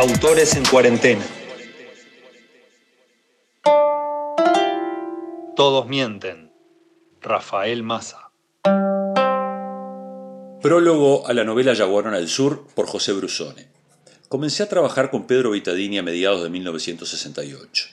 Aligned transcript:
Autores 0.00 0.56
en 0.56 0.64
cuarentena. 0.64 1.22
Todos 5.54 5.86
mienten. 5.88 6.54
Rafael 7.20 7.82
Massa. 7.82 8.30
Prólogo 10.62 11.26
a 11.28 11.34
la 11.34 11.44
novela 11.44 11.74
Yaguarón 11.74 12.14
al 12.14 12.28
Sur 12.28 12.66
por 12.74 12.86
José 12.86 13.12
Brusone. 13.12 13.68
Comencé 14.30 14.62
a 14.62 14.70
trabajar 14.70 15.10
con 15.10 15.26
Pedro 15.26 15.50
Vitadini 15.50 15.98
a 15.98 16.02
mediados 16.02 16.42
de 16.42 16.48
1968. 16.48 17.88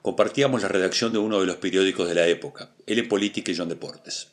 Compartíamos 0.00 0.62
la 0.62 0.68
redacción 0.68 1.12
de 1.12 1.18
uno 1.18 1.40
de 1.40 1.46
los 1.46 1.56
periódicos 1.56 2.08
de 2.08 2.14
la 2.14 2.26
época, 2.26 2.70
El 2.86 3.06
Política 3.06 3.52
y 3.52 3.56
John 3.58 3.68
Deportes. 3.68 4.28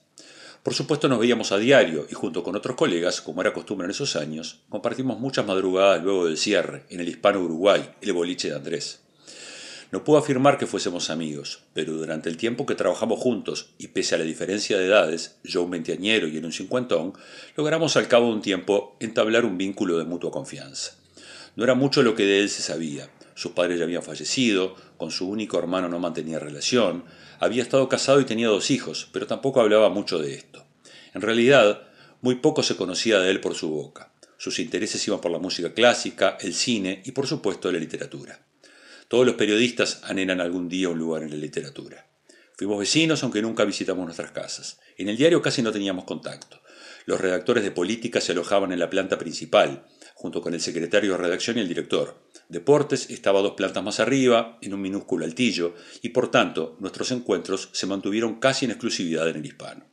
Por 0.63 0.73
supuesto 0.73 1.07
nos 1.07 1.19
veíamos 1.19 1.51
a 1.51 1.57
diario 1.57 2.05
y 2.09 2.13
junto 2.13 2.43
con 2.43 2.55
otros 2.55 2.75
colegas, 2.75 3.21
como 3.21 3.41
era 3.41 3.53
costumbre 3.53 3.85
en 3.85 3.91
esos 3.91 4.15
años, 4.15 4.61
compartimos 4.69 5.19
muchas 5.19 5.45
madrugadas 5.45 6.03
luego 6.03 6.25
del 6.25 6.37
cierre 6.37 6.83
en 6.89 6.99
el 6.99 7.07
Hispano 7.07 7.39
Uruguay, 7.39 7.89
el 8.01 8.13
boliche 8.13 8.49
de 8.49 8.55
Andrés. 8.55 9.01
No 9.89 10.03
puedo 10.03 10.19
afirmar 10.19 10.57
que 10.57 10.67
fuésemos 10.67 11.09
amigos, 11.09 11.63
pero 11.73 11.93
durante 11.93 12.27
el 12.27 12.35
tiempo 12.35 12.65
que 12.65 12.75
trabajamos 12.75 13.19
juntos 13.19 13.69
y 13.77 13.87
pese 13.87 14.15
a 14.15 14.17
la 14.17 14.25
diferencia 14.25 14.77
de 14.77 14.87
edades, 14.87 15.37
yo 15.45 15.63
un 15.63 15.71
veinteañero 15.71 16.27
y 16.27 16.35
él 16.35 16.43
un 16.43 16.51
cincuentón, 16.51 17.13
logramos 17.55 17.95
al 17.95 18.09
cabo 18.09 18.27
de 18.27 18.33
un 18.33 18.41
tiempo 18.41 18.97
entablar 18.99 19.45
un 19.45 19.57
vínculo 19.57 19.97
de 19.97 20.03
mutua 20.03 20.31
confianza. 20.31 20.97
No 21.55 21.63
era 21.63 21.73
mucho 21.73 22.03
lo 22.03 22.15
que 22.15 22.23
de 22.23 22.41
él 22.41 22.49
se 22.49 22.61
sabía. 22.61 23.09
Sus 23.37 23.51
padres 23.51 23.77
ya 23.77 23.83
habían 23.83 24.01
fallecido, 24.01 24.75
con 24.97 25.11
su 25.11 25.29
único 25.29 25.59
hermano 25.59 25.87
no 25.89 25.99
mantenía 25.99 26.39
relación, 26.39 27.05
había 27.39 27.61
estado 27.61 27.87
casado 27.87 28.19
y 28.19 28.25
tenía 28.25 28.47
dos 28.47 28.71
hijos, 28.71 29.09
pero 29.13 29.27
tampoco 29.27 29.61
hablaba 29.61 29.89
mucho 29.89 30.17
de 30.17 30.33
esto. 30.33 30.65
En 31.13 31.21
realidad, 31.21 31.87
muy 32.21 32.37
poco 32.37 32.63
se 32.63 32.75
conocía 32.75 33.19
de 33.19 33.29
él 33.29 33.39
por 33.39 33.53
su 33.53 33.69
boca. 33.69 34.11
Sus 34.39 34.57
intereses 34.57 35.07
iban 35.07 35.21
por 35.21 35.29
la 35.29 35.37
música 35.37 35.71
clásica, 35.75 36.35
el 36.41 36.55
cine 36.55 37.03
y 37.05 37.11
por 37.11 37.27
supuesto 37.27 37.71
la 37.71 37.77
literatura. 37.77 38.43
Todos 39.07 39.27
los 39.27 39.35
periodistas 39.35 40.01
anhelan 40.05 40.41
algún 40.41 40.67
día 40.67 40.89
un 40.89 40.97
lugar 40.97 41.21
en 41.21 41.29
la 41.29 41.37
literatura. 41.37 42.07
Fuimos 42.55 42.79
vecinos 42.79 43.21
aunque 43.21 43.43
nunca 43.43 43.65
visitamos 43.65 44.03
nuestras 44.03 44.31
casas. 44.31 44.79
En 44.97 45.09
el 45.09 45.17
diario 45.17 45.43
casi 45.43 45.61
no 45.61 45.71
teníamos 45.71 46.05
contacto. 46.05 46.59
Los 47.05 47.21
redactores 47.21 47.63
de 47.63 47.69
política 47.69 48.19
se 48.19 48.31
alojaban 48.31 48.71
en 48.71 48.79
la 48.79 48.89
planta 48.89 49.19
principal, 49.19 49.85
junto 50.15 50.41
con 50.41 50.55
el 50.55 50.59
secretario 50.59 51.11
de 51.11 51.17
redacción 51.19 51.57
y 51.57 51.61
el 51.61 51.67
director. 51.67 52.26
Deportes 52.49 53.09
estaba 53.09 53.41
dos 53.41 53.53
plantas 53.53 53.83
más 53.83 53.99
arriba, 53.99 54.57
en 54.61 54.73
un 54.73 54.81
minúsculo 54.81 55.25
altillo, 55.25 55.75
y 56.01 56.09
por 56.09 56.31
tanto 56.31 56.77
nuestros 56.79 57.11
encuentros 57.11 57.69
se 57.73 57.87
mantuvieron 57.87 58.39
casi 58.39 58.65
en 58.65 58.71
exclusividad 58.71 59.27
en 59.27 59.35
el 59.35 59.45
hispano. 59.45 59.85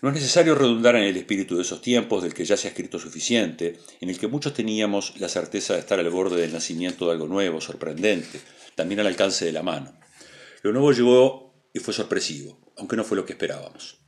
No 0.00 0.10
es 0.10 0.14
necesario 0.14 0.54
redundar 0.54 0.94
en 0.94 1.02
el 1.02 1.16
espíritu 1.16 1.56
de 1.56 1.62
esos 1.62 1.82
tiempos, 1.82 2.22
del 2.22 2.32
que 2.32 2.44
ya 2.44 2.56
se 2.56 2.68
ha 2.68 2.70
escrito 2.70 3.00
suficiente, 3.00 3.78
en 4.00 4.08
el 4.08 4.18
que 4.18 4.28
muchos 4.28 4.54
teníamos 4.54 5.14
la 5.18 5.28
certeza 5.28 5.74
de 5.74 5.80
estar 5.80 5.98
al 5.98 6.10
borde 6.10 6.40
del 6.40 6.52
nacimiento 6.52 7.06
de 7.06 7.12
algo 7.12 7.26
nuevo, 7.26 7.60
sorprendente, 7.60 8.40
también 8.76 9.00
al 9.00 9.08
alcance 9.08 9.44
de 9.44 9.52
la 9.52 9.64
mano. 9.64 9.98
Lo 10.62 10.72
nuevo 10.72 10.92
llegó 10.92 11.52
y 11.74 11.80
fue 11.80 11.92
sorpresivo, 11.92 12.60
aunque 12.76 12.94
no 12.94 13.02
fue 13.02 13.16
lo 13.16 13.26
que 13.26 13.32
esperábamos. 13.32 13.98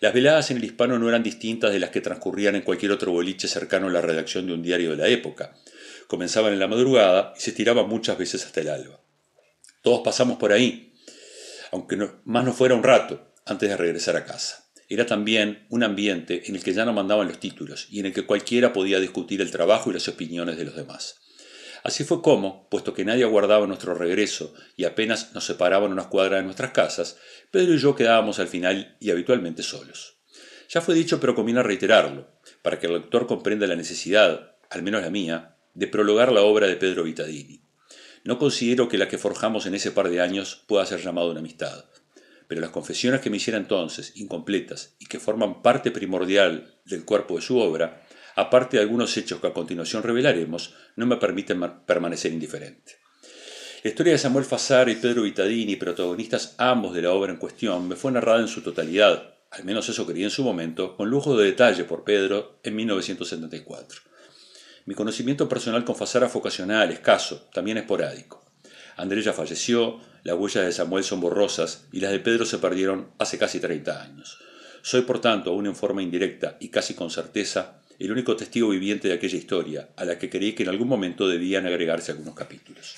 Las 0.00 0.12
veladas 0.12 0.50
en 0.50 0.58
el 0.58 0.64
hispano 0.64 0.98
no 0.98 1.08
eran 1.08 1.22
distintas 1.22 1.72
de 1.72 1.78
las 1.78 1.90
que 1.90 2.00
transcurrían 2.00 2.56
en 2.56 2.62
cualquier 2.62 2.92
otro 2.92 3.12
boliche 3.12 3.48
cercano 3.48 3.86
a 3.86 3.90
la 3.90 4.00
redacción 4.02 4.46
de 4.46 4.52
un 4.52 4.62
diario 4.62 4.90
de 4.90 4.96
la 4.96 5.08
época. 5.08 5.54
Comenzaban 6.08 6.52
en 6.52 6.58
la 6.58 6.68
madrugada 6.68 7.34
y 7.36 7.40
se 7.40 7.50
estiraban 7.50 7.88
muchas 7.88 8.18
veces 8.18 8.44
hasta 8.44 8.60
el 8.60 8.70
alba. 8.70 9.00
Todos 9.82 10.02
pasamos 10.02 10.38
por 10.38 10.52
ahí, 10.52 10.94
aunque 11.72 11.96
más 12.24 12.44
no 12.44 12.52
fuera 12.52 12.74
un 12.74 12.82
rato, 12.82 13.32
antes 13.46 13.68
de 13.68 13.76
regresar 13.76 14.16
a 14.16 14.24
casa. 14.24 14.70
Era 14.88 15.06
también 15.06 15.66
un 15.70 15.82
ambiente 15.82 16.42
en 16.46 16.54
el 16.54 16.62
que 16.62 16.74
ya 16.74 16.84
no 16.84 16.92
mandaban 16.92 17.26
los 17.26 17.40
títulos 17.40 17.86
y 17.90 18.00
en 18.00 18.06
el 18.06 18.12
que 18.12 18.26
cualquiera 18.26 18.72
podía 18.72 19.00
discutir 19.00 19.40
el 19.40 19.50
trabajo 19.50 19.90
y 19.90 19.94
las 19.94 20.06
opiniones 20.08 20.58
de 20.58 20.64
los 20.64 20.76
demás. 20.76 21.16
Así 21.82 22.04
fue 22.04 22.22
como, 22.22 22.68
puesto 22.68 22.94
que 22.94 23.04
nadie 23.04 23.24
aguardaba 23.24 23.66
nuestro 23.66 23.94
regreso 23.94 24.54
y 24.76 24.84
apenas 24.84 25.32
nos 25.34 25.44
separaban 25.44 25.90
unas 25.90 26.06
cuadras 26.06 26.40
de 26.40 26.44
nuestras 26.44 26.70
casas, 26.70 27.16
Pedro 27.50 27.74
y 27.74 27.78
yo 27.78 27.96
quedábamos 27.96 28.38
al 28.38 28.48
final 28.48 28.96
y 29.00 29.10
habitualmente 29.10 29.62
solos. 29.62 30.18
Ya 30.68 30.80
fue 30.80 30.94
dicho, 30.94 31.18
pero 31.18 31.34
conviene 31.34 31.62
reiterarlo, 31.62 32.28
para 32.62 32.78
que 32.78 32.86
el 32.86 32.94
lector 32.94 33.26
comprenda 33.26 33.66
la 33.66 33.76
necesidad, 33.76 34.56
al 34.70 34.82
menos 34.82 35.02
la 35.02 35.10
mía, 35.10 35.51
de 35.74 35.86
prologar 35.86 36.32
la 36.32 36.42
obra 36.42 36.66
de 36.66 36.76
Pedro 36.76 37.04
Vitadini. 37.04 37.62
No 38.24 38.38
considero 38.38 38.88
que 38.88 38.98
la 38.98 39.08
que 39.08 39.18
forjamos 39.18 39.66
en 39.66 39.74
ese 39.74 39.90
par 39.90 40.08
de 40.08 40.20
años 40.20 40.62
pueda 40.66 40.86
ser 40.86 41.00
llamada 41.00 41.28
una 41.28 41.40
amistad, 41.40 41.86
pero 42.46 42.60
las 42.60 42.70
confesiones 42.70 43.20
que 43.20 43.30
me 43.30 43.38
hiciera 43.38 43.58
entonces, 43.58 44.12
incompletas 44.14 44.94
y 44.98 45.06
que 45.06 45.18
forman 45.18 45.62
parte 45.62 45.90
primordial 45.90 46.74
del 46.84 47.04
cuerpo 47.04 47.36
de 47.36 47.42
su 47.42 47.58
obra, 47.58 48.06
aparte 48.36 48.76
de 48.76 48.82
algunos 48.82 49.16
hechos 49.16 49.40
que 49.40 49.46
a 49.46 49.52
continuación 49.52 50.02
revelaremos, 50.02 50.74
no 50.96 51.06
me 51.06 51.16
permiten 51.16 51.60
permanecer 51.86 52.32
indiferente. 52.32 52.96
La 53.82 53.90
historia 53.90 54.12
de 54.12 54.18
Samuel 54.18 54.44
Fasar 54.44 54.88
y 54.88 54.94
Pedro 54.94 55.22
Vitadini, 55.22 55.74
protagonistas 55.74 56.54
ambos 56.58 56.94
de 56.94 57.02
la 57.02 57.10
obra 57.10 57.32
en 57.32 57.38
cuestión, 57.38 57.88
me 57.88 57.96
fue 57.96 58.12
narrada 58.12 58.40
en 58.40 58.48
su 58.48 58.60
totalidad, 58.60 59.34
al 59.50 59.64
menos 59.64 59.88
eso 59.88 60.06
creí 60.06 60.22
en 60.22 60.30
su 60.30 60.44
momento, 60.44 60.96
con 60.96 61.10
lujo 61.10 61.36
de 61.36 61.46
detalle 61.46 61.84
por 61.84 62.04
Pedro 62.04 62.60
en 62.62 62.76
1974. 62.76 64.11
Mi 64.84 64.94
conocimiento 64.94 65.48
personal 65.48 65.84
con 65.84 65.94
Fasara 65.94 66.28
fue 66.28 66.40
ocasional, 66.40 66.90
escaso, 66.90 67.48
también 67.52 67.78
esporádico. 67.78 68.44
Andrés 68.96 69.24
ya 69.24 69.32
falleció, 69.32 70.00
las 70.24 70.36
huellas 70.36 70.66
de 70.66 70.72
Samuel 70.72 71.04
son 71.04 71.20
borrosas 71.20 71.84
y 71.92 72.00
las 72.00 72.10
de 72.10 72.18
Pedro 72.18 72.44
se 72.44 72.58
perdieron 72.58 73.08
hace 73.18 73.38
casi 73.38 73.60
30 73.60 74.02
años. 74.02 74.38
Soy, 74.82 75.02
por 75.02 75.20
tanto, 75.20 75.50
aún 75.50 75.66
en 75.66 75.76
forma 75.76 76.02
indirecta 76.02 76.56
y 76.58 76.68
casi 76.68 76.94
con 76.94 77.10
certeza, 77.10 77.80
el 78.00 78.10
único 78.10 78.34
testigo 78.34 78.70
viviente 78.70 79.06
de 79.06 79.14
aquella 79.14 79.38
historia, 79.38 79.90
a 79.96 80.04
la 80.04 80.18
que 80.18 80.28
creí 80.28 80.54
que 80.54 80.64
en 80.64 80.70
algún 80.70 80.88
momento 80.88 81.28
debían 81.28 81.66
agregarse 81.66 82.10
algunos 82.10 82.34
capítulos. 82.34 82.96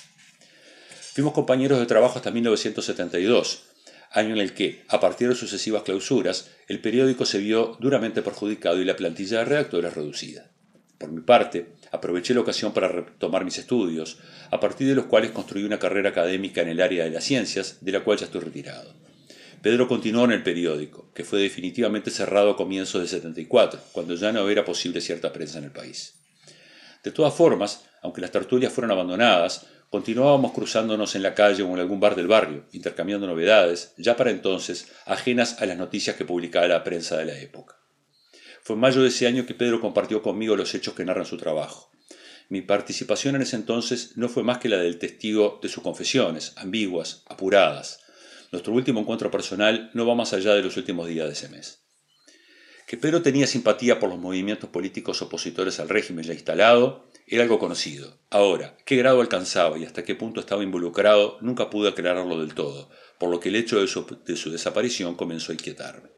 Fuimos 1.13 1.33
compañeros 1.33 1.79
de 1.79 1.85
trabajo 1.85 2.17
hasta 2.17 2.31
1972, 2.31 3.63
año 4.11 4.33
en 4.33 4.41
el 4.41 4.53
que, 4.53 4.83
a 4.87 4.99
partir 4.99 5.29
de 5.29 5.35
sucesivas 5.35 5.83
clausuras, 5.83 6.49
el 6.67 6.81
periódico 6.81 7.25
se 7.25 7.37
vio 7.37 7.77
duramente 7.79 8.23
perjudicado 8.23 8.81
y 8.81 8.85
la 8.85 8.95
plantilla 8.95 9.39
de 9.39 9.45
redactores 9.45 9.93
reducida. 9.93 10.49
Por 10.97 11.11
mi 11.11 11.21
parte, 11.21 11.73
aproveché 11.91 12.33
la 12.33 12.39
ocasión 12.39 12.73
para 12.73 12.87
retomar 12.87 13.43
mis 13.43 13.57
estudios, 13.57 14.17
a 14.49 14.59
partir 14.59 14.87
de 14.87 14.95
los 14.95 15.05
cuales 15.05 15.31
construí 15.31 15.63
una 15.63 15.79
carrera 15.79 16.09
académica 16.09 16.61
en 16.61 16.69
el 16.69 16.81
área 16.81 17.03
de 17.03 17.11
las 17.11 17.23
ciencias, 17.23 17.79
de 17.81 17.91
la 17.91 18.03
cual 18.03 18.17
ya 18.17 18.25
estoy 18.25 18.41
retirado. 18.41 18.93
Pedro 19.61 19.87
continuó 19.87 20.25
en 20.25 20.31
el 20.31 20.43
periódico, 20.43 21.11
que 21.13 21.23
fue 21.23 21.39
definitivamente 21.39 22.11
cerrado 22.11 22.51
a 22.51 22.55
comienzos 22.55 23.01
de 23.01 23.07
74, 23.07 23.79
cuando 23.91 24.15
ya 24.15 24.31
no 24.31 24.47
era 24.49 24.63
posible 24.63 25.01
cierta 25.01 25.33
prensa 25.33 25.57
en 25.57 25.65
el 25.65 25.71
país. 25.71 26.13
De 27.03 27.11
todas 27.11 27.33
formas, 27.33 27.85
aunque 28.01 28.21
las 28.21 28.31
tertulias 28.31 28.71
fueron 28.71 28.91
abandonadas, 28.91 29.65
continuábamos 29.89 30.51
cruzándonos 30.53 31.15
en 31.15 31.23
la 31.23 31.33
calle 31.33 31.63
o 31.63 31.73
en 31.73 31.79
algún 31.79 31.99
bar 31.99 32.15
del 32.15 32.27
barrio, 32.27 32.65
intercambiando 32.73 33.27
novedades, 33.27 33.93
ya 33.97 34.15
para 34.15 34.31
entonces 34.31 34.91
ajenas 35.05 35.61
a 35.61 35.65
las 35.65 35.77
noticias 35.77 36.15
que 36.15 36.25
publicaba 36.25 36.67
la 36.67 36.83
prensa 36.83 37.17
de 37.17 37.25
la 37.25 37.39
época. 37.39 37.75
Fue 38.65 38.73
en 38.73 38.79
mayo 38.79 39.03
de 39.03 39.09
ese 39.09 39.27
año 39.27 39.45
que 39.45 39.53
Pedro 39.53 39.79
compartió 39.79 40.23
conmigo 40.23 40.55
los 40.55 40.73
hechos 40.73 40.95
que 40.95 41.05
narran 41.05 41.27
su 41.27 41.37
trabajo. 41.37 41.91
Mi 42.49 42.63
participación 42.63 43.35
en 43.35 43.43
ese 43.43 43.57
entonces 43.57 44.17
no 44.17 44.27
fue 44.27 44.41
más 44.41 44.57
que 44.57 44.69
la 44.69 44.77
del 44.77 44.97
testigo 44.97 45.59
de 45.61 45.69
sus 45.69 45.83
confesiones, 45.83 46.51
ambiguas, 46.55 47.21
apuradas, 47.27 47.99
nuestro 48.51 48.73
último 48.73 49.01
encuentro 49.01 49.29
personal 49.29 49.91
no 49.93 50.07
va 50.07 50.15
más 50.15 50.33
allá 50.33 50.55
de 50.55 50.63
los 50.63 50.77
últimos 50.77 51.07
días 51.07 51.27
de 51.27 51.33
ese 51.33 51.49
mes. 51.49 51.83
Que 52.87 52.97
Pedro 52.97 53.21
tenía 53.21 53.45
simpatía 53.45 53.99
por 53.99 54.09
los 54.09 54.17
movimientos 54.17 54.71
políticos 54.71 55.21
opositores 55.21 55.79
al 55.79 55.87
régimen 55.87 56.25
ya 56.25 56.33
instalado 56.33 57.11
era 57.27 57.43
algo 57.43 57.59
conocido. 57.59 58.17
Ahora, 58.31 58.77
qué 58.83 58.95
grado 58.95 59.21
alcanzaba 59.21 59.77
y 59.77 59.85
hasta 59.85 60.03
qué 60.03 60.15
punto 60.15 60.39
estaba 60.39 60.63
involucrado 60.63 61.37
nunca 61.41 61.69
pude 61.69 61.89
aclararlo 61.89 62.39
del 62.39 62.55
todo, 62.55 62.89
por 63.19 63.29
lo 63.29 63.39
que 63.39 63.49
el 63.49 63.57
hecho 63.57 63.79
de 63.79 63.85
su, 63.85 64.07
de 64.25 64.35
su 64.35 64.51
desaparición 64.51 65.13
comenzó 65.13 65.51
a 65.51 65.55
inquietarme. 65.55 66.14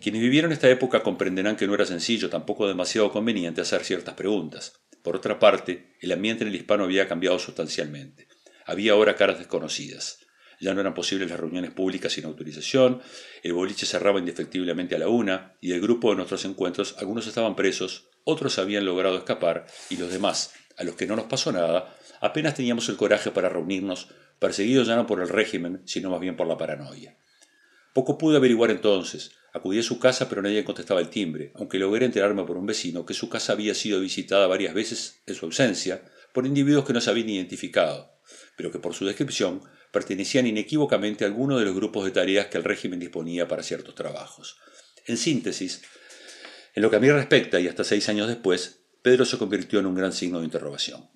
Quienes 0.00 0.22
vivieron 0.22 0.52
esta 0.52 0.68
época 0.68 1.02
comprenderán 1.02 1.56
que 1.56 1.66
no 1.66 1.74
era 1.74 1.86
sencillo, 1.86 2.30
tampoco 2.30 2.68
demasiado 2.68 3.10
conveniente 3.10 3.60
hacer 3.60 3.84
ciertas 3.84 4.14
preguntas. 4.14 4.80
Por 5.02 5.16
otra 5.16 5.38
parte, 5.38 5.96
el 6.00 6.12
ambiente 6.12 6.44
en 6.44 6.48
el 6.48 6.56
hispano 6.56 6.84
había 6.84 7.08
cambiado 7.08 7.38
sustancialmente. 7.38 8.28
Había 8.66 8.92
ahora 8.92 9.16
caras 9.16 9.38
desconocidas. 9.38 10.18
Ya 10.60 10.74
no 10.74 10.80
eran 10.80 10.94
posibles 10.94 11.28
las 11.28 11.38
reuniones 11.38 11.70
públicas 11.70 12.12
sin 12.12 12.24
autorización, 12.24 13.02
el 13.42 13.52
boliche 13.52 13.84
cerraba 13.84 14.18
indefectiblemente 14.18 14.94
a 14.94 14.98
la 14.98 15.08
una, 15.08 15.56
y 15.60 15.68
del 15.68 15.80
grupo 15.80 16.10
de 16.10 16.16
nuestros 16.16 16.44
encuentros 16.44 16.96
algunos 16.98 17.26
estaban 17.26 17.56
presos, 17.56 18.08
otros 18.24 18.58
habían 18.58 18.86
logrado 18.86 19.18
escapar, 19.18 19.66
y 19.90 19.96
los 19.96 20.10
demás, 20.10 20.54
a 20.78 20.84
los 20.84 20.96
que 20.96 21.06
no 21.06 21.14
nos 21.14 21.26
pasó 21.26 21.52
nada, 21.52 21.94
apenas 22.20 22.54
teníamos 22.54 22.88
el 22.88 22.96
coraje 22.96 23.30
para 23.30 23.48
reunirnos, 23.48 24.08
perseguidos 24.38 24.86
ya 24.88 24.96
no 24.96 25.06
por 25.06 25.20
el 25.20 25.28
régimen, 25.28 25.82
sino 25.84 26.10
más 26.10 26.20
bien 26.20 26.36
por 26.36 26.46
la 26.46 26.56
paranoia. 26.56 27.16
Poco 27.92 28.18
pude 28.18 28.36
averiguar 28.36 28.70
entonces. 28.70 29.32
Acudí 29.56 29.78
a 29.78 29.82
su 29.82 29.98
casa, 29.98 30.28
pero 30.28 30.42
nadie 30.42 30.64
contestaba 30.64 31.00
el 31.00 31.08
timbre, 31.08 31.50
aunque 31.54 31.78
logré 31.78 32.04
enterarme 32.04 32.44
por 32.44 32.58
un 32.58 32.66
vecino 32.66 33.06
que 33.06 33.14
su 33.14 33.30
casa 33.30 33.54
había 33.54 33.74
sido 33.74 34.00
visitada 34.00 34.46
varias 34.46 34.74
veces 34.74 35.22
en 35.24 35.34
su 35.34 35.46
ausencia 35.46 36.04
por 36.34 36.44
individuos 36.44 36.84
que 36.84 36.92
no 36.92 37.00
se 37.00 37.08
habían 37.08 37.30
identificado, 37.30 38.20
pero 38.58 38.70
que 38.70 38.78
por 38.80 38.92
su 38.92 39.06
descripción 39.06 39.62
pertenecían 39.92 40.46
inequívocamente 40.46 41.24
a 41.24 41.28
alguno 41.28 41.58
de 41.58 41.64
los 41.64 41.74
grupos 41.74 42.04
de 42.04 42.10
tareas 42.10 42.48
que 42.48 42.58
el 42.58 42.64
régimen 42.64 43.00
disponía 43.00 43.48
para 43.48 43.62
ciertos 43.62 43.94
trabajos. 43.94 44.58
En 45.06 45.16
síntesis, 45.16 45.80
en 46.74 46.82
lo 46.82 46.90
que 46.90 46.96
a 46.96 47.00
mí 47.00 47.10
respecta, 47.10 47.58
y 47.58 47.66
hasta 47.66 47.82
seis 47.82 48.10
años 48.10 48.28
después, 48.28 48.82
Pedro 49.00 49.24
se 49.24 49.38
convirtió 49.38 49.80
en 49.80 49.86
un 49.86 49.94
gran 49.94 50.12
signo 50.12 50.40
de 50.40 50.44
interrogación. 50.44 51.08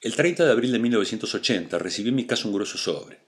El 0.00 0.14
30 0.14 0.44
de 0.44 0.52
abril 0.52 0.70
de 0.70 0.78
1980 0.78 1.76
recibí 1.80 2.10
en 2.10 2.14
mi 2.14 2.24
casa 2.24 2.46
un 2.46 2.54
grueso 2.54 2.78
sobre. 2.78 3.25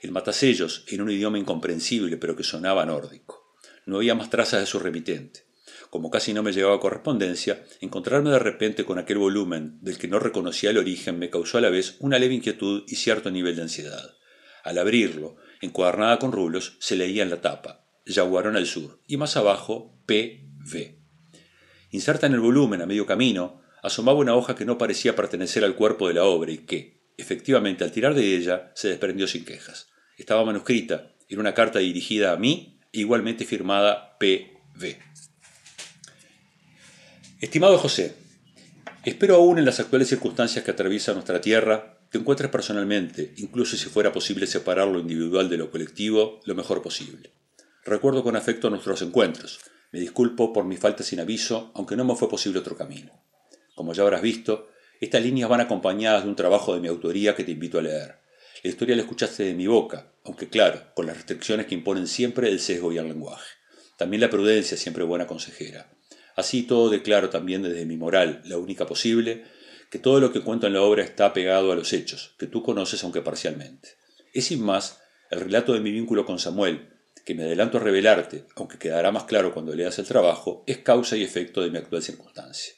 El 0.00 0.12
matasellos 0.12 0.84
en 0.88 1.02
un 1.02 1.10
idioma 1.10 1.38
incomprensible 1.38 2.16
pero 2.16 2.36
que 2.36 2.44
sonaba 2.44 2.86
nórdico. 2.86 3.56
No 3.86 3.96
había 3.96 4.14
más 4.14 4.30
trazas 4.30 4.60
de 4.60 4.66
su 4.66 4.78
remitente. 4.78 5.44
Como 5.90 6.10
casi 6.10 6.32
no 6.32 6.42
me 6.42 6.52
llegaba 6.52 6.80
correspondencia, 6.80 7.64
encontrarme 7.80 8.30
de 8.30 8.38
repente 8.38 8.84
con 8.84 8.98
aquel 8.98 9.18
volumen 9.18 9.78
del 9.82 9.98
que 9.98 10.08
no 10.08 10.18
reconocía 10.18 10.70
el 10.70 10.78
origen 10.78 11.18
me 11.18 11.30
causó 11.30 11.58
a 11.58 11.60
la 11.60 11.68
vez 11.68 11.96
una 11.98 12.18
leve 12.18 12.34
inquietud 12.34 12.84
y 12.86 12.94
cierto 12.94 13.30
nivel 13.30 13.56
de 13.56 13.62
ansiedad. 13.62 14.14
Al 14.62 14.78
abrirlo, 14.78 15.36
encuadernada 15.60 16.18
con 16.18 16.32
rulos, 16.32 16.76
se 16.80 16.96
leía 16.96 17.22
en 17.22 17.30
la 17.30 17.40
tapa, 17.40 17.86
Yaguarón 18.06 18.56
al 18.56 18.66
sur, 18.66 19.00
y 19.06 19.16
más 19.16 19.36
abajo, 19.36 20.00
P.V. 20.06 20.98
Inserta 21.90 22.26
en 22.26 22.34
el 22.34 22.40
volumen, 22.40 22.82
a 22.82 22.86
medio 22.86 23.04
camino, 23.04 23.62
asomaba 23.82 24.18
una 24.18 24.34
hoja 24.34 24.54
que 24.54 24.64
no 24.64 24.78
parecía 24.78 25.16
pertenecer 25.16 25.64
al 25.64 25.74
cuerpo 25.74 26.08
de 26.08 26.14
la 26.14 26.24
obra 26.24 26.52
y 26.52 26.58
que, 26.58 27.02
efectivamente, 27.16 27.84
al 27.84 27.92
tirar 27.92 28.14
de 28.14 28.36
ella, 28.36 28.70
se 28.74 28.88
desprendió 28.88 29.26
sin 29.26 29.44
quejas. 29.44 29.89
Estaba 30.20 30.44
manuscrita, 30.44 31.12
era 31.30 31.40
una 31.40 31.54
carta 31.54 31.78
dirigida 31.78 32.32
a 32.32 32.36
mí 32.36 32.78
igualmente 32.92 33.46
firmada 33.46 34.18
P.V. 34.18 34.98
Estimado 37.40 37.78
José, 37.78 38.14
espero 39.06 39.36
aún 39.36 39.58
en 39.58 39.64
las 39.64 39.80
actuales 39.80 40.08
circunstancias 40.08 40.62
que 40.62 40.72
atraviesa 40.72 41.14
nuestra 41.14 41.40
tierra 41.40 42.00
te 42.10 42.18
encuentres 42.18 42.50
personalmente, 42.50 43.32
incluso 43.38 43.78
si 43.78 43.86
fuera 43.88 44.12
posible 44.12 44.46
separar 44.46 44.88
lo 44.88 44.98
individual 45.00 45.48
de 45.48 45.56
lo 45.56 45.70
colectivo, 45.70 46.40
lo 46.44 46.54
mejor 46.54 46.82
posible. 46.82 47.30
Recuerdo 47.86 48.22
con 48.22 48.36
afecto 48.36 48.68
nuestros 48.68 49.00
encuentros. 49.00 49.58
Me 49.90 50.00
disculpo 50.00 50.52
por 50.52 50.66
mi 50.66 50.76
falta 50.76 51.02
sin 51.02 51.20
aviso, 51.20 51.72
aunque 51.74 51.96
no 51.96 52.04
me 52.04 52.14
fue 52.14 52.28
posible 52.28 52.58
otro 52.58 52.76
camino. 52.76 53.24
Como 53.74 53.94
ya 53.94 54.02
habrás 54.02 54.20
visto, 54.20 54.68
estas 55.00 55.22
líneas 55.22 55.48
van 55.48 55.62
acompañadas 55.62 56.24
de 56.24 56.28
un 56.28 56.36
trabajo 56.36 56.74
de 56.74 56.80
mi 56.80 56.88
autoría 56.88 57.34
que 57.34 57.44
te 57.44 57.52
invito 57.52 57.78
a 57.78 57.82
leer. 57.82 58.19
La 58.62 58.70
historia 58.70 58.94
la 58.94 59.02
escuchaste 59.02 59.44
de 59.44 59.54
mi 59.54 59.66
boca, 59.66 60.12
aunque 60.22 60.50
claro, 60.50 60.82
con 60.94 61.06
las 61.06 61.16
restricciones 61.16 61.66
que 61.66 61.74
imponen 61.74 62.06
siempre 62.06 62.48
el 62.48 62.60
sesgo 62.60 62.92
y 62.92 62.98
el 62.98 63.08
lenguaje. 63.08 63.48
También 63.96 64.20
la 64.20 64.28
prudencia 64.28 64.76
siempre 64.76 65.02
buena 65.02 65.26
consejera. 65.26 65.90
Así 66.36 66.64
todo 66.64 66.90
declaro 66.90 67.30
también 67.30 67.62
desde 67.62 67.86
mi 67.86 67.96
moral, 67.96 68.42
la 68.44 68.58
única 68.58 68.86
posible, 68.86 69.44
que 69.90 69.98
todo 69.98 70.20
lo 70.20 70.30
que 70.30 70.42
cuento 70.42 70.66
en 70.66 70.74
la 70.74 70.82
obra 70.82 71.02
está 71.02 71.32
pegado 71.32 71.72
a 71.72 71.74
los 71.74 71.92
hechos, 71.94 72.34
que 72.38 72.46
tú 72.46 72.62
conoces 72.62 73.02
aunque 73.02 73.22
parcialmente. 73.22 73.96
Es 74.34 74.46
sin 74.46 74.62
más 74.62 75.00
el 75.30 75.40
relato 75.40 75.72
de 75.72 75.80
mi 75.80 75.90
vínculo 75.90 76.26
con 76.26 76.38
Samuel, 76.38 76.90
que 77.24 77.34
me 77.34 77.44
adelanto 77.44 77.78
a 77.78 77.80
revelarte, 77.80 78.44
aunque 78.56 78.78
quedará 78.78 79.10
más 79.10 79.24
claro 79.24 79.54
cuando 79.54 79.74
leas 79.74 79.98
el 79.98 80.06
trabajo, 80.06 80.64
es 80.66 80.78
causa 80.78 81.16
y 81.16 81.22
efecto 81.22 81.62
de 81.62 81.70
mi 81.70 81.78
actual 81.78 82.02
circunstancia. 82.02 82.74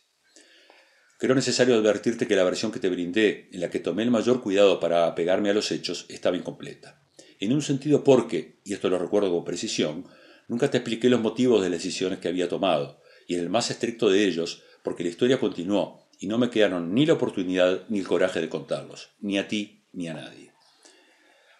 Creo 1.23 1.37
necesario 1.37 1.77
advertirte 1.77 2.27
que 2.27 2.35
la 2.35 2.43
versión 2.43 2.73
que 2.73 2.81
te 2.81 2.89
brindé, 2.89 3.49
en 3.53 3.61
la 3.61 3.71
que 3.71 3.79
tomé 3.79 4.03
el 4.03 4.11
mayor 4.11 4.43
cuidado 4.43 4.81
para 4.81 5.07
apegarme 5.07 5.51
a 5.51 5.53
los 5.53 5.71
hechos, 5.71 6.05
estaba 6.09 6.37
incompleta. 6.37 7.01
En 7.39 7.53
un 7.53 7.63
sentido 7.63 8.03
porque, 8.03 8.59
y 8.65 8.73
esto 8.73 8.89
lo 8.89 8.99
recuerdo 8.99 9.31
con 9.31 9.45
precisión, 9.45 10.05
nunca 10.49 10.69
te 10.69 10.79
expliqué 10.79 11.09
los 11.09 11.21
motivos 11.21 11.63
de 11.63 11.71
las 11.71 11.79
decisiones 11.79 12.19
que 12.19 12.27
había 12.27 12.49
tomado, 12.49 13.01
y 13.29 13.35
en 13.35 13.41
el 13.41 13.51
más 13.51 13.71
estricto 13.71 14.11
de 14.11 14.25
ellos, 14.25 14.65
porque 14.83 15.05
la 15.05 15.11
historia 15.11 15.39
continuó, 15.39 16.09
y 16.19 16.27
no 16.27 16.39
me 16.39 16.51
quedaron 16.51 16.93
ni 16.93 17.07
la 17.07 17.13
oportunidad 17.13 17.85
ni 17.89 18.01
el 18.01 18.09
coraje 18.09 18.41
de 18.41 18.49
contarlos, 18.49 19.11
ni 19.21 19.39
a 19.39 19.47
ti 19.47 19.85
ni 19.93 20.09
a 20.09 20.15
nadie. 20.15 20.51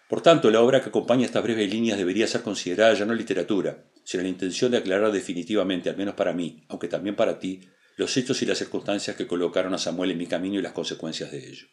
Por 0.09 0.19
tanto, 0.19 0.51
la 0.51 0.59
obra 0.59 0.81
que 0.81 0.89
acompaña 0.89 1.23
estas 1.23 1.41
breves 1.41 1.71
líneas 1.71 1.97
debería 1.97 2.27
ser 2.27 2.41
considerada 2.41 2.95
ya 2.95 3.05
no 3.05 3.13
literatura, 3.13 3.85
sino 4.03 4.23
la 4.23 4.29
intención 4.29 4.71
de 4.71 4.79
aclarar 4.79 5.13
definitivamente, 5.13 5.89
al 5.89 5.95
menos 5.95 6.15
para 6.15 6.33
mí, 6.33 6.65
aunque 6.67 6.89
también 6.89 7.15
para 7.15 7.39
ti, 7.39 7.61
los 7.95 8.15
hechos 8.17 8.41
y 8.41 8.45
las 8.45 8.57
circunstancias 8.57 9.15
que 9.15 9.27
colocaron 9.27 9.73
a 9.73 9.77
Samuel 9.77 10.11
en 10.11 10.17
mi 10.17 10.27
camino 10.27 10.59
y 10.59 10.61
las 10.61 10.73
consecuencias 10.73 11.31
de 11.31 11.47
ello. 11.47 11.67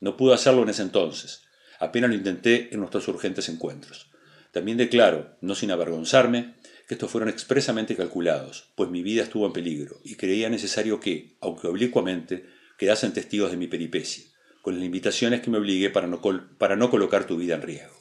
No 0.00 0.16
pude 0.16 0.34
hacerlo 0.34 0.62
en 0.62 0.68
ese 0.68 0.82
entonces, 0.82 1.42
apenas 1.78 2.10
lo 2.10 2.16
intenté 2.16 2.68
en 2.72 2.80
nuestros 2.80 3.08
urgentes 3.08 3.48
encuentros. 3.48 4.10
También 4.52 4.78
declaro, 4.78 5.36
no 5.40 5.54
sin 5.54 5.70
avergonzarme, 5.70 6.54
que 6.86 6.94
estos 6.94 7.10
fueron 7.10 7.28
expresamente 7.28 7.96
calculados, 7.96 8.72
pues 8.76 8.90
mi 8.90 9.02
vida 9.02 9.22
estuvo 9.22 9.46
en 9.46 9.52
peligro 9.52 10.00
y 10.04 10.16
creía 10.16 10.50
necesario 10.50 11.00
que, 11.00 11.36
aunque 11.40 11.66
oblicuamente, 11.66 12.44
quedasen 12.78 13.12
testigos 13.12 13.50
de 13.50 13.56
mi 13.56 13.66
peripecia, 13.66 14.24
con 14.62 14.74
las 14.74 14.82
limitaciones 14.82 15.40
que 15.40 15.50
me 15.50 15.58
obligué 15.58 15.90
para 15.90 16.06
no, 16.06 16.20
para 16.58 16.76
no 16.76 16.90
colocar 16.90 17.26
tu 17.26 17.36
vida 17.36 17.54
en 17.54 17.62
riesgo. 17.62 17.96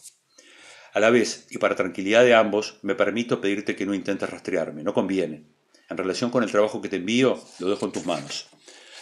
A 0.93 0.99
la 0.99 1.09
vez, 1.09 1.47
y 1.49 1.57
para 1.57 1.75
tranquilidad 1.75 2.23
de 2.23 2.35
ambos, 2.35 2.77
me 2.83 2.93
permito 2.93 3.41
pedirte 3.41 3.75
que 3.75 3.85
no 3.85 3.93
intentes 3.93 4.29
rastrearme, 4.29 4.83
no 4.83 4.93
conviene, 4.93 5.47
en 5.89 5.97
relación 5.97 6.29
con 6.29 6.43
el 6.43 6.51
trabajo 6.51 6.81
que 6.81 6.89
te 6.89 6.97
envío, 6.97 7.41
lo 7.59 7.69
dejo 7.69 7.85
en 7.85 7.91
tus 7.91 8.05
manos. 8.05 8.47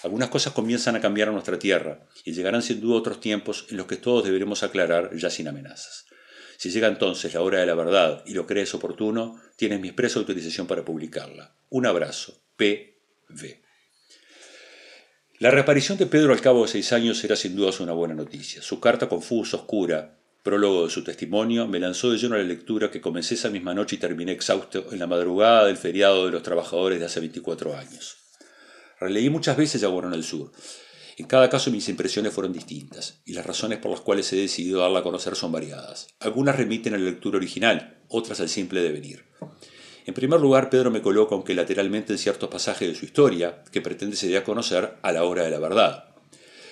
Algunas 0.03 0.29
cosas 0.29 0.53
comienzan 0.53 0.95
a 0.95 1.01
cambiar 1.01 1.27
en 1.27 1.35
nuestra 1.35 1.59
tierra 1.59 2.07
y 2.25 2.33
llegarán 2.33 2.63
sin 2.63 2.81
duda 2.81 2.97
otros 2.97 3.19
tiempos 3.19 3.67
en 3.69 3.77
los 3.77 3.85
que 3.85 3.97
todos 3.97 4.23
deberemos 4.23 4.63
aclarar 4.63 5.15
ya 5.15 5.29
sin 5.29 5.47
amenazas. 5.47 6.05
Si 6.57 6.69
llega 6.69 6.87
entonces 6.87 7.33
la 7.33 7.41
hora 7.41 7.59
de 7.59 7.65
la 7.65 7.75
verdad 7.75 8.23
y 8.25 8.33
lo 8.33 8.45
crees 8.45 8.73
oportuno, 8.73 9.41
tienes 9.55 9.79
mi 9.79 9.89
expresa 9.89 10.19
autorización 10.19 10.67
para 10.67 10.85
publicarla. 10.85 11.55
Un 11.69 11.85
abrazo. 11.85 12.41
P.V. 12.55 13.61
La 15.39 15.49
reaparición 15.49 15.97
de 15.97 16.05
Pedro 16.05 16.33
al 16.33 16.41
cabo 16.41 16.61
de 16.61 16.67
seis 16.67 16.93
años 16.93 17.23
era 17.23 17.35
sin 17.35 17.55
duda 17.55 17.71
una 17.79 17.93
buena 17.93 18.13
noticia. 18.13 18.61
Su 18.61 18.79
carta 18.79 19.09
confusa, 19.09 19.57
oscura, 19.57 20.19
prólogo 20.43 20.85
de 20.85 20.89
su 20.89 21.03
testimonio, 21.03 21.67
me 21.67 21.79
lanzó 21.79 22.11
de 22.11 22.17
lleno 22.17 22.35
a 22.35 22.39
la 22.39 22.43
lectura 22.43 22.89
que 22.89 23.01
comencé 23.01 23.35
esa 23.35 23.49
misma 23.49 23.73
noche 23.73 23.95
y 23.95 23.99
terminé 23.99 24.31
exhausto 24.31 24.85
en 24.91 24.99
la 24.99 25.07
madrugada 25.07 25.65
del 25.65 25.77
feriado 25.77 26.25
de 26.25 26.31
los 26.31 26.43
trabajadores 26.43 26.99
de 26.99 27.05
hace 27.05 27.19
24 27.19 27.77
años. 27.77 28.17
Releí 28.99 29.29
muchas 29.29 29.57
veces 29.57 29.81
Yaguarón 29.81 30.13
al 30.13 30.23
Sur. 30.23 30.51
En 31.17 31.27
cada 31.27 31.49
caso 31.49 31.69
mis 31.69 31.89
impresiones 31.89 32.33
fueron 32.33 32.53
distintas, 32.53 33.21
y 33.25 33.33
las 33.33 33.45
razones 33.45 33.79
por 33.79 33.91
las 33.91 34.01
cuales 34.01 34.31
he 34.33 34.37
decidido 34.37 34.81
darla 34.81 34.99
a 34.99 35.03
conocer 35.03 35.35
son 35.35 35.51
variadas. 35.51 36.07
Algunas 36.19 36.55
remiten 36.55 36.93
a 36.95 36.97
la 36.97 37.05
lectura 37.05 37.37
original, 37.37 38.01
otras 38.07 38.39
al 38.39 38.49
simple 38.49 38.81
devenir. 38.81 39.25
En 40.05 40.15
primer 40.15 40.39
lugar, 40.39 40.69
Pedro 40.69 40.89
me 40.89 41.01
coloca, 41.01 41.35
aunque 41.35 41.53
lateralmente, 41.53 42.13
en 42.13 42.19
ciertos 42.19 42.49
pasajes 42.49 42.87
de 42.87 42.95
su 42.95 43.05
historia, 43.05 43.63
que 43.71 43.81
pretende 43.81 44.15
se 44.15 44.27
dé 44.27 44.37
a 44.37 44.43
conocer 44.43 44.97
a 45.01 45.11
la 45.11 45.23
hora 45.23 45.43
de 45.43 45.51
la 45.51 45.59
verdad. 45.59 46.15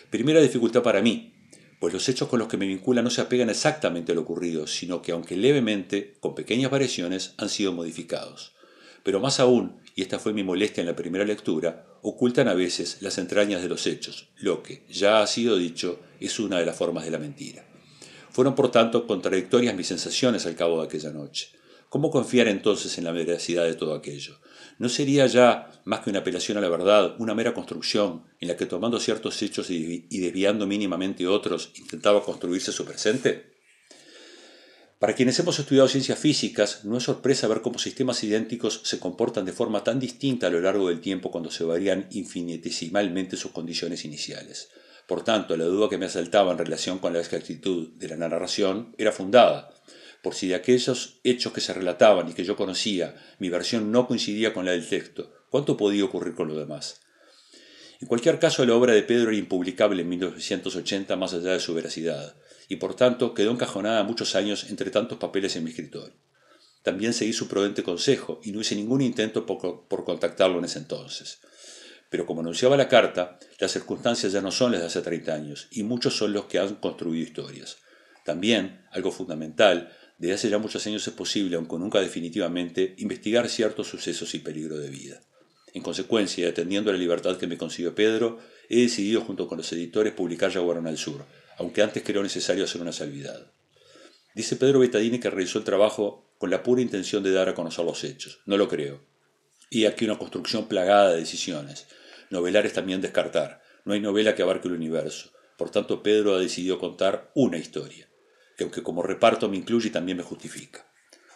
Primera 0.10 0.42
dificultad 0.42 0.82
para 0.82 1.02
mí, 1.02 1.39
pues 1.80 1.94
los 1.94 2.08
hechos 2.10 2.28
con 2.28 2.40
los 2.40 2.48
que 2.50 2.58
me 2.58 2.68
vinculan 2.68 3.06
no 3.06 3.10
se 3.10 3.22
apegan 3.22 3.50
exactamente 3.50 4.12
a 4.12 4.16
lo 4.16 4.22
ocurrido, 4.22 4.68
sino 4.68 5.02
que 5.02 5.14
aunque 5.14 5.38
levemente, 5.38 6.18
con 6.20 6.36
pequeñas 6.36 6.72
variaciones, 6.72 7.34
han 7.38 7.50
sido 7.50 7.72
modificados. 7.72 8.54
Pero 9.04 9.22
más 9.22 9.40
aún, 9.40 9.82
y 9.96 10.02
esta 10.02 10.20
fue 10.20 10.34
mi 10.34 10.44
molestia 10.44 10.82
en 10.82 10.88
la 10.88 10.96
primera 10.96 11.24
lectura, 11.24 11.86
ocultan 12.02 12.50
a 12.50 12.54
veces 12.54 12.98
las 13.02 13.18
entrañas 13.18 13.62
de 13.62 13.70
los 13.70 13.88
hechos, 13.88 14.28
lo 14.38 14.62
que, 14.62 14.84
ya 14.90 15.22
ha 15.22 15.28
sido 15.28 15.58
dicho, 15.58 16.00
es 16.20 16.40
una 16.40 16.60
de 16.60 16.66
las 16.66 16.76
formas 16.76 17.06
de 17.06 17.12
la 17.12 17.20
mentira. 17.20 17.66
Fueron 18.30 18.56
por 18.56 18.72
tanto 18.72 19.08
contradictorias 19.08 19.76
mis 19.76 19.88
sensaciones 19.88 20.46
al 20.46 20.56
cabo 20.56 20.80
de 20.80 20.88
aquella 20.88 21.12
noche. 21.12 21.50
¿Cómo 21.90 22.12
confiar 22.12 22.48
entonces 22.48 22.98
en 22.98 23.04
la 23.04 23.12
veracidad 23.12 23.66
de 23.66 23.74
todo 23.74 23.96
aquello? 23.96 24.40
¿No 24.78 24.90
sería 24.90 25.26
ya, 25.26 25.72
más 25.86 26.02
que 26.02 26.10
una 26.10 26.20
apelación 26.20 26.58
a 26.58 26.62
la 26.62 26.70
verdad, 26.70 27.16
una 27.20 27.36
mera 27.36 27.54
construcción 27.54 28.24
en 28.40 28.48
la 28.48 28.56
que 28.56 28.66
tomando 28.66 29.00
ciertos 29.00 29.42
hechos 29.42 29.70
y 29.70 30.20
desviando 30.20 30.68
mínimamente 30.68 31.28
otros 31.28 31.72
intentaba 31.76 32.24
construirse 32.24 32.72
su 32.72 32.86
presente? 32.86 33.60
Para 35.00 35.16
quienes 35.16 35.40
hemos 35.40 35.58
estudiado 35.58 35.88
ciencias 35.88 36.20
físicas, 36.20 36.84
no 36.84 36.98
es 36.98 37.04
sorpresa 37.04 37.48
ver 37.48 37.62
cómo 37.62 37.80
sistemas 37.80 38.22
idénticos 38.22 38.82
se 38.84 39.00
comportan 39.00 39.46
de 39.46 39.54
forma 39.54 39.82
tan 39.82 39.98
distinta 39.98 40.48
a 40.48 40.50
lo 40.50 40.60
largo 40.60 40.90
del 40.90 41.00
tiempo 41.00 41.32
cuando 41.32 41.50
se 41.52 41.64
varían 41.64 42.08
infinitesimalmente 42.12 43.38
sus 43.38 43.52
condiciones 43.52 44.04
iniciales. 44.04 44.68
Por 45.08 45.24
tanto, 45.24 45.56
la 45.56 45.64
duda 45.64 45.88
que 45.88 45.98
me 45.98 46.08
asaltaba 46.08 46.52
en 46.52 46.58
relación 46.58 47.00
con 47.00 47.14
la 47.14 47.20
exactitud 47.20 47.94
de 47.94 48.10
la 48.10 48.18
narración 48.18 48.94
era 48.98 49.14
fundada, 49.14 49.74
por 50.22 50.36
si 50.36 50.48
de 50.48 50.56
aquellos 50.56 51.20
hechos 51.24 51.54
que 51.54 51.62
se 51.62 51.74
relataban 51.74 52.30
y 52.30 52.34
que 52.34 52.44
yo 52.44 52.56
conocía, 52.56 53.16
mi 53.40 53.50
versión 53.50 53.92
no 53.92 54.08
coincidía 54.08 54.54
con 54.54 54.66
la 54.66 54.72
del 54.72 54.88
texto, 54.88 55.32
¿cuánto 55.50 55.78
podía 55.78 56.06
ocurrir 56.06 56.36
con 56.36 56.48
lo 56.48 56.56
demás? 56.58 57.02
En 58.02 58.08
cualquier 58.08 58.40
caso, 58.40 58.66
la 58.66 58.76
obra 58.76 58.94
de 58.94 59.04
Pedro 59.04 59.30
era 59.30 59.38
impublicable 59.38 60.04
en 60.04 60.10
1980 60.10 61.16
más 61.18 61.34
allá 61.34 61.52
de 61.52 61.60
su 61.60 61.74
veracidad, 61.74 62.36
y 62.70 62.78
por 62.78 62.96
tanto 62.96 63.34
quedó 63.34 63.52
encajonada 63.52 64.04
muchos 64.04 64.36
años 64.36 64.70
entre 64.70 64.90
tantos 64.90 65.18
papeles 65.18 65.56
en 65.56 65.66
mi 65.66 65.72
escritorio. 65.72 66.16
También 66.82 67.14
seguí 67.14 67.34
su 67.34 67.50
prudente 67.50 67.84
consejo 67.84 68.40
y 68.42 68.52
no 68.52 68.62
hice 68.62 68.76
ningún 68.76 69.02
intento 69.02 69.46
por, 69.46 69.88
por 69.88 70.06
contactarlo 70.06 70.60
en 70.60 70.66
ese 70.66 70.80
entonces. 70.80 71.40
Pero 72.10 72.26
como 72.26 72.42
anunciaba 72.42 72.78
la 72.78 72.88
carta, 72.88 73.38
las 73.60 73.72
circunstancias 73.72 74.32
ya 74.32 74.42
no 74.42 74.52
son 74.52 74.72
las 74.72 74.82
de 74.82 74.88
hace 74.88 75.02
30 75.02 75.34
años, 75.34 75.68
y 75.72 75.84
muchos 75.84 76.16
son 76.16 76.32
los 76.32 76.46
que 76.46 76.58
han 76.58 76.76
construido 76.76 77.22
historias. 77.22 77.78
También, 78.24 78.86
algo 78.92 79.12
fundamental, 79.12 79.92
desde 80.20 80.34
hace 80.34 80.50
ya 80.50 80.58
muchos 80.58 80.86
años 80.86 81.08
es 81.08 81.14
posible, 81.14 81.56
aunque 81.56 81.78
nunca 81.78 82.02
definitivamente, 82.02 82.94
investigar 82.98 83.48
ciertos 83.48 83.88
sucesos 83.88 84.36
y 84.36 84.40
peligro 84.40 84.78
de 84.78 84.90
vida. 84.90 85.22
En 85.74 85.82
consecuencia, 85.82 86.50
atendiendo 86.50 86.90
a 86.90 86.94
la 86.94 87.00
libertad 87.00 87.38
que 87.38 87.48
me 87.48 87.58
consiguió 87.58 87.96
Pedro, 87.96 88.38
he 88.68 88.82
decidido 88.82 89.22
junto 89.22 89.48
con 89.48 89.58
los 89.60 89.72
editores 89.72 90.12
publicar 90.12 90.52
Yaguarón 90.52 90.88
al 90.88 90.98
Sur, 90.98 91.26
aunque 91.58 91.82
antes 91.82 92.04
creo 92.04 92.22
necesario 92.22 92.66
hacer 92.66 92.82
una 92.82 92.92
salvedad. 92.92 93.50
Dice 94.36 94.58
Pedro 94.58 94.80
Betadini 94.80 95.20
que 95.20 95.30
realizó 95.30 95.58
el 95.58 95.64
trabajo 95.64 96.34
con 96.38 96.50
la 96.50 96.64
pura 96.64 96.82
intención 96.82 97.24
de 97.24 97.32
dar 97.32 97.48
a 97.48 97.56
conocer 97.56 97.86
los 97.86 98.04
hechos. 98.04 98.40
No 98.46 98.58
lo 98.58 98.68
creo. 98.68 99.02
Y 99.70 99.86
aquí 99.86 100.04
una 100.04 100.18
construcción 100.18 100.68
plagada 100.68 101.14
de 101.14 101.20
decisiones. 101.20 101.88
Novelar 102.30 102.66
es 102.66 102.74
también 102.74 103.00
descartar. 103.00 103.62
No 103.86 103.94
hay 103.94 104.02
novela 104.02 104.36
que 104.36 104.42
abarque 104.42 104.68
el 104.68 104.74
universo. 104.74 105.32
Por 105.58 105.70
tanto, 105.70 106.04
Pedro 106.04 106.36
ha 106.36 106.40
decidido 106.40 106.78
contar 106.78 107.32
una 107.36 107.58
historia, 107.58 108.09
que 108.60 108.66
aunque 108.66 108.84
como 108.84 109.02
reparto 109.02 109.48
me 109.48 109.56
incluye 109.56 109.90
también 109.90 110.18
me 110.18 110.24
justifica. 110.24 110.86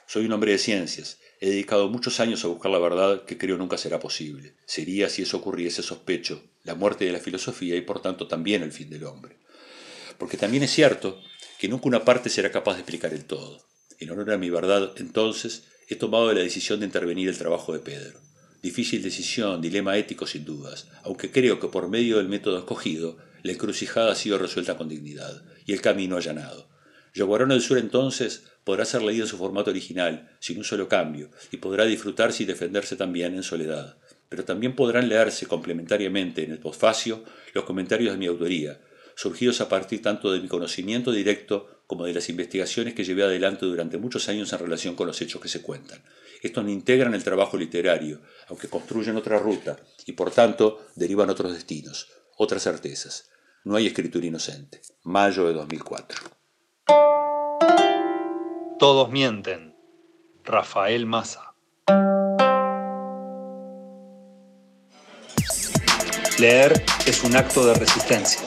Soy 0.05 0.25
un 0.25 0.33
hombre 0.33 0.51
de 0.51 0.57
ciencias, 0.57 1.19
he 1.39 1.51
dedicado 1.51 1.87
muchos 1.87 2.19
años 2.19 2.43
a 2.43 2.49
buscar 2.49 2.69
la 2.69 2.79
verdad 2.79 3.23
que 3.23 3.37
creo 3.37 3.57
nunca 3.57 3.77
será 3.77 3.97
posible. 3.97 4.55
Sería, 4.65 5.07
si 5.07 5.21
eso 5.21 5.37
ocurriese, 5.37 5.83
sospecho, 5.83 6.43
la 6.65 6.75
muerte 6.75 7.05
de 7.05 7.13
la 7.13 7.21
filosofía 7.21 7.77
y 7.77 7.81
por 7.81 8.01
tanto 8.01 8.27
también 8.27 8.61
el 8.61 8.73
fin 8.73 8.89
del 8.89 9.05
hombre. 9.05 9.37
Porque 10.17 10.35
también 10.35 10.63
es 10.63 10.71
cierto 10.71 11.17
que 11.57 11.69
nunca 11.69 11.87
una 11.87 12.03
parte 12.03 12.29
será 12.29 12.51
capaz 12.51 12.73
de 12.73 12.81
explicar 12.81 13.13
el 13.13 13.23
todo. 13.23 13.65
En 13.99 14.11
honor 14.11 14.31
a 14.31 14.37
mi 14.37 14.49
verdad, 14.49 14.91
entonces, 14.97 15.63
he 15.87 15.95
tomado 15.95 16.33
la 16.33 16.41
decisión 16.41 16.81
de 16.81 16.87
intervenir 16.87 17.29
el 17.29 17.37
trabajo 17.37 17.71
de 17.71 17.79
Pedro. 17.79 18.19
Difícil 18.61 19.01
decisión, 19.01 19.61
dilema 19.61 19.97
ético 19.97 20.27
sin 20.27 20.43
dudas, 20.43 20.87
aunque 21.03 21.31
creo 21.31 21.61
que 21.61 21.69
por 21.69 21.87
medio 21.87 22.17
del 22.17 22.27
método 22.27 22.57
escogido, 22.57 23.17
la 23.43 23.53
encrucijada 23.53 24.11
ha 24.11 24.15
sido 24.15 24.37
resuelta 24.37 24.75
con 24.75 24.89
dignidad 24.89 25.41
y 25.65 25.71
el 25.71 25.79
camino 25.79 26.17
allanado. 26.17 26.72
Yaguarón 27.13 27.49
del 27.49 27.61
Sur 27.61 27.77
entonces 27.77 28.43
podrá 28.63 28.85
ser 28.85 29.03
leído 29.03 29.25
en 29.25 29.29
su 29.29 29.37
formato 29.37 29.69
original, 29.69 30.35
sin 30.39 30.57
un 30.57 30.63
solo 30.63 30.87
cambio, 30.87 31.29
y 31.51 31.57
podrá 31.57 31.85
disfrutarse 31.85 32.43
y 32.43 32.45
defenderse 32.45 32.95
también 32.95 33.35
en 33.35 33.43
soledad. 33.43 33.97
Pero 34.29 34.45
también 34.45 34.75
podrán 34.75 35.09
leerse 35.09 35.45
complementariamente 35.45 36.43
en 36.43 36.51
el 36.51 36.59
posfacio 36.59 37.23
los 37.53 37.65
comentarios 37.65 38.13
de 38.13 38.17
mi 38.17 38.25
autoría, 38.25 38.79
surgidos 39.15 39.61
a 39.61 39.69
partir 39.69 40.01
tanto 40.01 40.31
de 40.31 40.39
mi 40.39 40.47
conocimiento 40.47 41.11
directo 41.11 41.83
como 41.85 42.05
de 42.05 42.13
las 42.13 42.29
investigaciones 42.29 42.95
que 42.95 43.03
llevé 43.03 43.23
adelante 43.23 43.67
durante 43.67 43.99
muchos 43.99 44.27
años 44.29 44.51
en 44.51 44.59
relación 44.59 44.95
con 44.95 45.05
los 45.05 45.21
hechos 45.21 45.39
que 45.39 45.49
se 45.49 45.61
cuentan. 45.61 46.01
Estos 46.41 46.63
no 46.63 46.71
integran 46.71 47.13
el 47.13 47.23
trabajo 47.23 47.57
literario, 47.57 48.21
aunque 48.47 48.67
construyen 48.67 49.17
otra 49.17 49.37
ruta 49.37 49.77
y 50.07 50.13
por 50.13 50.31
tanto 50.31 50.87
derivan 50.95 51.29
otros 51.29 51.53
destinos, 51.53 52.07
otras 52.37 52.63
certezas. 52.63 53.29
No 53.63 53.75
hay 53.75 53.87
escritura 53.87 54.25
inocente. 54.25 54.81
Mayo 55.03 55.47
de 55.47 55.53
2004. 55.53 56.32
Todos 58.83 59.09
mienten. 59.09 59.77
Rafael 60.43 61.05
Massa. 61.05 61.55
Leer 66.37 66.83
es 67.05 67.23
un 67.23 67.33
acto 67.37 67.65
de 67.65 67.75
resistencia. 67.75 68.41